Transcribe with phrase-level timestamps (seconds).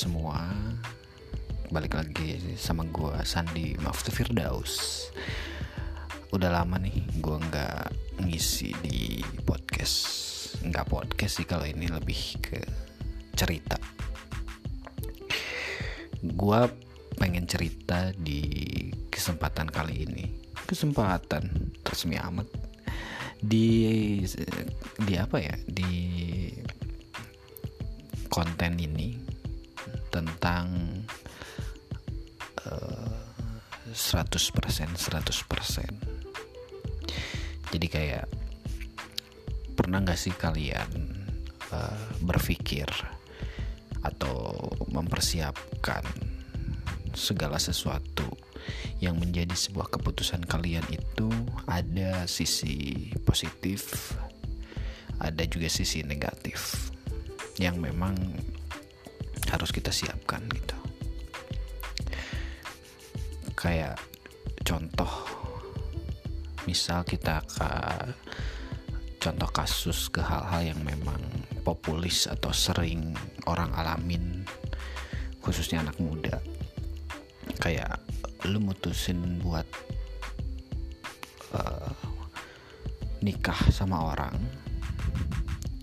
[0.00, 0.48] semua.
[1.68, 5.04] Balik lagi sama gue Sandi Maftu Firdaus.
[6.32, 7.92] Udah lama nih gue nggak
[8.24, 10.08] ngisi di podcast.
[10.64, 12.64] Nggak podcast sih kalau ini lebih ke
[13.36, 13.76] cerita.
[16.24, 16.60] Gue
[17.20, 18.40] pengen cerita di
[19.12, 20.24] kesempatan kali ini.
[20.64, 22.48] Kesempatan resmi amat.
[23.36, 24.24] Di
[24.96, 25.52] di apa ya?
[25.68, 25.92] Di
[28.32, 29.29] konten ini
[30.10, 30.66] tentang
[32.66, 33.14] uh,
[33.90, 34.36] 100%
[34.94, 34.94] 100%
[37.70, 38.26] jadi kayak
[39.78, 40.90] pernah gak sih kalian
[41.72, 42.86] uh, berpikir
[44.04, 44.56] atau
[44.90, 46.04] mempersiapkan
[47.14, 48.26] segala sesuatu
[49.00, 51.28] yang menjadi sebuah keputusan kalian itu
[51.64, 54.12] ada sisi positif
[55.20, 56.92] ada juga sisi negatif
[57.60, 58.16] yang memang
[59.50, 60.76] harus kita siapkan gitu.
[63.58, 64.00] Kayak
[64.64, 65.10] contoh
[66.64, 67.70] misal kita ke
[69.20, 71.20] contoh kasus ke hal-hal yang memang
[71.60, 73.12] populis atau sering
[73.44, 74.48] orang alamin
[75.44, 76.40] khususnya anak muda.
[77.60, 78.00] Kayak
[78.48, 79.68] lu mutusin buat
[81.52, 81.92] uh,
[83.20, 84.32] nikah sama orang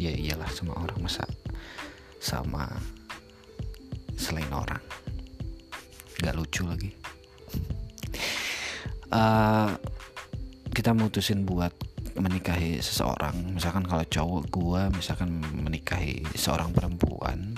[0.00, 1.24] ya iyalah sama orang masa
[2.20, 2.68] sama
[4.26, 4.82] selain orang.
[6.18, 6.90] Nggak lucu lagi.
[9.06, 9.70] Uh,
[10.74, 11.70] kita mutusin buat
[12.18, 13.54] menikahi seseorang.
[13.54, 17.54] Misalkan kalau cowok gue misalkan menikahi seorang perempuan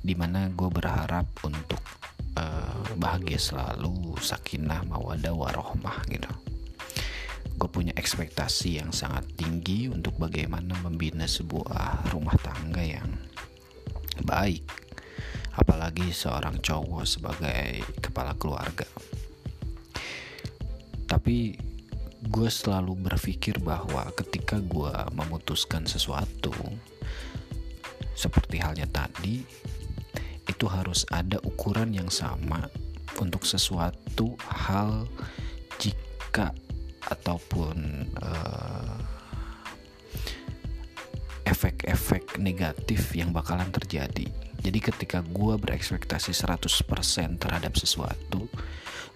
[0.00, 1.82] di mana gue berharap untuk
[2.40, 6.30] uh, bahagia selalu sakinah mawadah warohmah gitu.
[7.60, 13.10] Gue punya ekspektasi yang sangat tinggi untuk bagaimana membina sebuah rumah tangga yang
[14.24, 14.89] baik
[15.56, 18.86] apalagi seorang cowok sebagai kepala keluarga
[21.10, 21.58] tapi
[22.20, 26.52] gue selalu berpikir bahwa ketika gue memutuskan sesuatu
[28.14, 29.40] seperti halnya tadi
[30.44, 32.68] itu harus ada ukuran yang sama
[33.16, 35.08] untuk sesuatu hal
[35.80, 36.52] jika
[37.08, 38.98] ataupun uh,
[41.48, 44.28] efek-efek negatif yang bakalan terjadi.
[44.60, 48.44] Jadi ketika gue berekspektasi 100% terhadap sesuatu,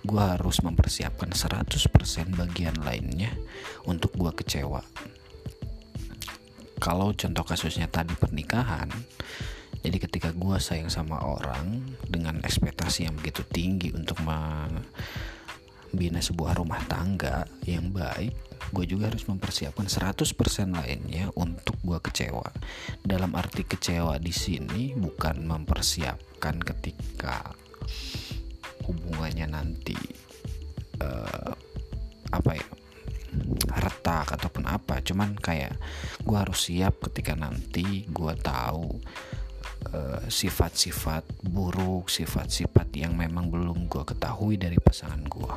[0.04, 1.68] gue harus mempersiapkan 100%
[2.32, 3.32] bagian lainnya
[3.84, 4.80] untuk gue kecewa.
[6.80, 8.88] Kalau contoh kasusnya tadi pernikahan,
[9.84, 16.80] jadi ketika gue sayang sama orang dengan ekspektasi yang begitu tinggi untuk membina sebuah rumah
[16.88, 18.32] tangga yang baik,
[18.74, 20.34] gue juga harus mempersiapkan 100%
[20.74, 22.50] lainnya untuk gue kecewa.
[23.06, 27.54] Dalam arti kecewa di sini bukan mempersiapkan ketika
[28.84, 29.96] hubungannya nanti
[31.00, 31.54] uh,
[32.34, 32.66] apa ya
[33.74, 35.74] retak ataupun apa cuman kayak
[36.22, 38.94] gue harus siap ketika nanti gue tahu
[39.90, 45.56] eh, sifat-sifat uh, buruk sifat-sifat yang memang belum gue ketahui dari pasangan gue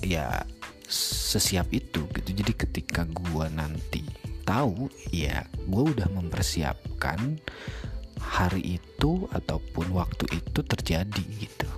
[0.00, 0.40] ya
[0.90, 2.30] sesiap itu gitu.
[2.34, 4.02] Jadi ketika gue nanti
[4.42, 7.38] tahu ya gue udah mempersiapkan
[8.18, 11.70] hari itu ataupun waktu itu terjadi gitu.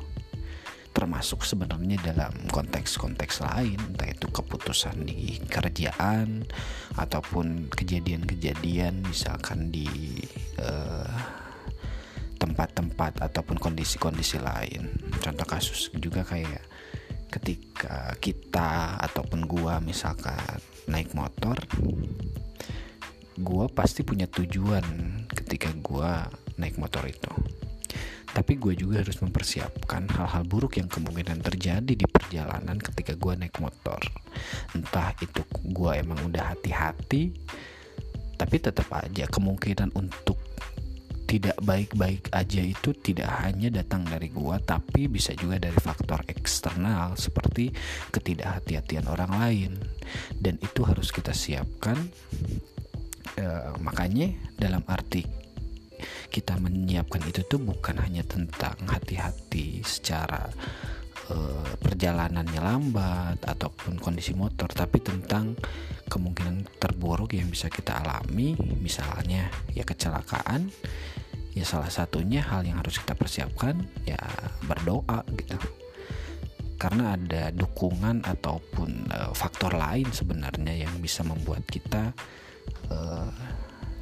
[0.93, 6.45] Termasuk sebenarnya dalam konteks-konteks lain entah itu keputusan di kerjaan
[7.01, 9.89] ataupun kejadian-kejadian misalkan di
[10.61, 11.09] uh,
[12.37, 14.93] tempat-tempat ataupun kondisi-kondisi lain.
[15.23, 16.61] Contoh kasus juga kayak
[17.33, 21.57] ketika kita ataupun gua misalkan naik motor
[23.41, 24.85] gua pasti punya tujuan
[25.33, 26.29] ketika gua
[26.61, 27.33] naik motor itu.
[28.33, 33.61] Tapi gue juga harus mempersiapkan hal-hal buruk yang kemungkinan terjadi di perjalanan ketika gue naik
[33.61, 34.01] motor.
[34.73, 37.37] Entah itu gue emang udah hati-hati
[38.43, 40.42] tapi tetap aja kemungkinan untuk
[41.33, 47.17] tidak baik-baik aja itu tidak hanya datang dari gua tapi bisa juga dari faktor eksternal
[47.17, 47.73] seperti
[48.13, 49.73] ketidakhati-hatian orang lain.
[50.37, 51.97] Dan itu harus kita siapkan.
[53.33, 53.47] E,
[53.81, 54.29] makanya
[54.61, 55.25] dalam arti
[56.29, 60.53] kita menyiapkan itu tuh bukan hanya tentang hati-hati secara
[61.33, 61.37] e,
[61.81, 65.57] perjalanannya lambat ataupun kondisi motor tapi tentang
[66.13, 68.53] kemungkinan terburuk yang bisa kita alami.
[68.85, 70.69] Misalnya ya kecelakaan
[71.53, 73.77] ya salah satunya hal yang harus kita persiapkan
[74.09, 74.19] ya
[74.65, 75.57] berdoa gitu.
[76.81, 82.11] Karena ada dukungan ataupun uh, faktor lain sebenarnya yang bisa membuat kita
[82.91, 83.31] uh,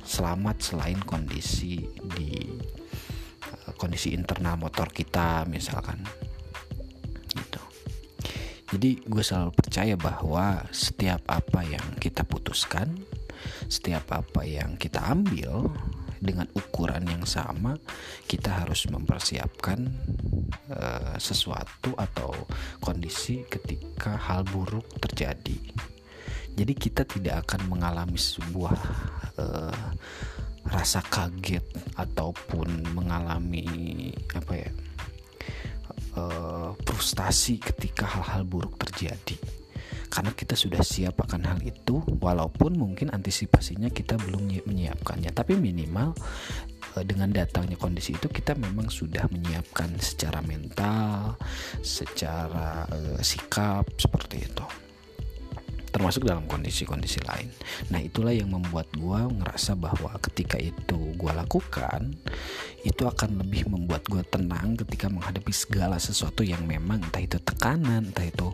[0.00, 1.84] selamat selain kondisi
[2.16, 2.48] di
[3.44, 6.00] uh, kondisi internal motor kita misalkan.
[7.36, 7.62] Gitu.
[8.72, 12.96] Jadi gue selalu percaya bahwa setiap apa yang kita putuskan
[13.68, 15.72] setiap apa yang kita ambil
[16.20, 17.80] dengan ukuran yang sama
[18.28, 19.88] kita harus mempersiapkan
[20.68, 22.30] uh, sesuatu atau
[22.78, 25.56] kondisi ketika hal buruk terjadi.
[26.54, 28.76] Jadi kita tidak akan mengalami sebuah
[29.40, 29.84] uh,
[30.68, 31.64] rasa kaget
[31.96, 33.64] ataupun mengalami
[34.36, 34.70] apa ya
[36.20, 39.40] uh, frustasi ketika hal-hal buruk terjadi
[40.10, 45.30] karena kita sudah siap akan hal itu walaupun mungkin antisipasinya kita belum menyiapkannya.
[45.30, 46.18] Tapi minimal
[46.98, 51.38] eh, dengan datangnya kondisi itu kita memang sudah menyiapkan secara mental
[51.80, 54.89] secara uh, sikap seperti itu
[56.00, 57.52] termasuk dalam kondisi-kondisi lain.
[57.92, 62.16] Nah itulah yang membuat gue ngerasa bahwa ketika itu gue lakukan
[62.88, 68.08] itu akan lebih membuat gue tenang ketika menghadapi segala sesuatu yang memang entah itu tekanan,
[68.08, 68.48] entah itu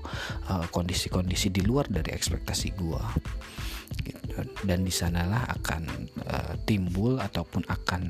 [0.50, 3.04] uh, kondisi-kondisi di luar dari ekspektasi gue.
[4.02, 4.42] Gitu.
[4.66, 5.82] Dan di sanalah akan
[6.26, 8.02] uh, timbul ataupun akan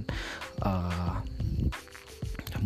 [0.65, 1.21] uh,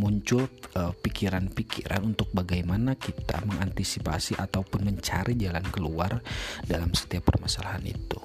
[0.00, 6.25] muncul eh, pikiran-pikiran uh, untuk bagaimana kita mengantisipasi ataupun mencari jalan keluar
[6.64, 8.20] dalam setiap permasalahan itu.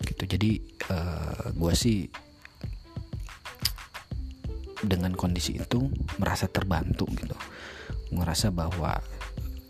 [0.00, 0.22] Gitu.
[0.24, 0.50] Jadi
[0.88, 1.98] uh, eh, gue sih
[4.82, 7.36] dengan kondisi itu merasa terbantu gitu.
[8.16, 8.96] Ngerasa bahwa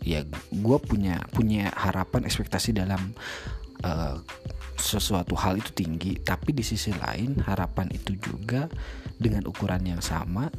[0.03, 3.11] ya gue punya punya harapan ekspektasi dalam
[3.83, 4.17] uh,
[4.73, 8.67] sesuatu hal itu tinggi tapi di sisi lain harapan itu juga
[9.15, 10.49] dengan ukuran yang sama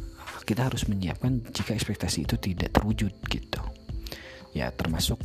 [0.45, 3.63] kita harus menyiapkan jika ekspektasi itu tidak terwujud gitu.
[4.53, 5.19] Ya termasuk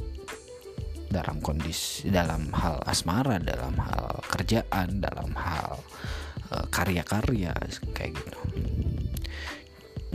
[1.09, 5.81] dalam kondisi dalam hal asmara dalam hal kerjaan dalam hal
[6.53, 7.51] uh, karya-karya
[7.91, 8.39] kayak gitu.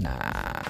[0.01, 0.65] Nah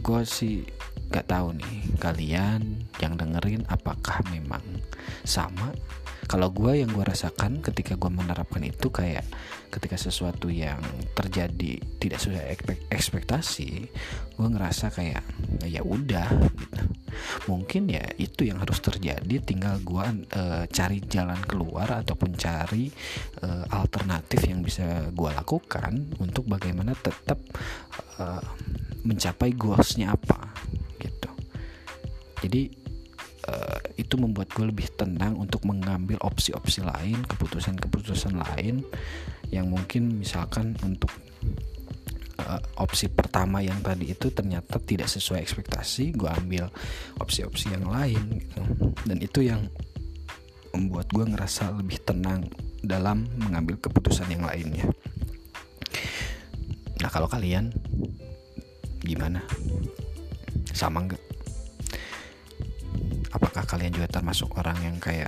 [0.00, 0.66] gue sih
[1.10, 4.64] gak tahu nih kalian yang dengerin apakah memang
[5.22, 5.76] sama?
[6.30, 9.26] Kalau gue yang gue rasakan ketika gue menerapkan itu kayak
[9.70, 10.78] ketika sesuatu yang
[11.14, 12.54] terjadi tidak sesuai
[12.90, 13.70] ekspektasi
[14.38, 15.22] gue ngerasa kayak
[15.66, 16.82] ya udah gitu.
[17.50, 20.06] Mungkin ya itu yang harus terjadi tinggal gue
[20.38, 22.90] uh, cari jalan keluar ataupun cari
[23.42, 27.42] uh, alternatif yang bisa gue lakukan untuk bagaimana tetap
[28.22, 28.42] uh,
[29.02, 30.50] mencapai goalsnya apa
[32.40, 32.72] jadi
[33.48, 38.84] uh, itu membuat gue lebih tenang untuk mengambil opsi-opsi lain, keputusan-keputusan lain
[39.50, 41.10] yang mungkin misalkan untuk
[42.40, 46.68] uh, opsi pertama yang tadi itu ternyata tidak sesuai ekspektasi, gue ambil
[47.20, 48.62] opsi-opsi yang lain gitu.
[49.04, 49.68] Dan itu yang
[50.70, 52.46] membuat gue ngerasa lebih tenang
[52.80, 54.86] dalam mengambil keputusan yang lainnya.
[57.00, 57.72] Nah kalau kalian
[59.04, 59.42] gimana?
[60.70, 61.39] Sama nggak?
[63.50, 65.26] Apakah kalian juga termasuk orang yang kayak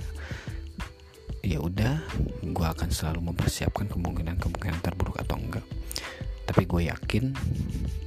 [1.43, 1.99] ya udah
[2.39, 5.67] gue akan selalu mempersiapkan kemungkinan-kemungkinan terburuk atau enggak.
[6.47, 7.35] Tapi gue yakin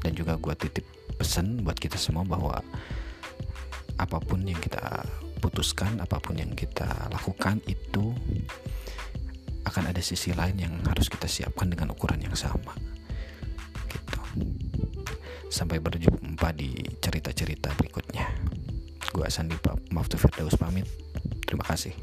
[0.00, 0.88] dan juga gue titip
[1.20, 2.64] pesan buat kita semua bahwa
[4.00, 5.04] apa pun yang kita
[5.44, 8.16] putuskan apa pun yang kita lakukan itu
[9.68, 12.72] akan ada sisi lain yang harus kita siapkan dengan ukuran yang sama.
[13.92, 14.20] Gitu.
[15.52, 16.72] Sampai berjumpa di
[17.04, 18.55] cerita-cerita berikutnya
[19.12, 19.56] Gue Sandi
[19.92, 20.86] Maaf tuh Firdaus pamit.
[21.46, 21.94] Terima kasih.